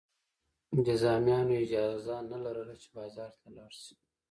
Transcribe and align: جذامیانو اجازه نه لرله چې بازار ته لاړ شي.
جذامیانو 0.85 1.53
اجازه 1.63 2.15
نه 2.31 2.37
لرله 2.43 2.75
چې 2.81 2.87
بازار 2.97 3.31
ته 3.39 3.47
لاړ 3.55 3.71
شي. 3.81 3.93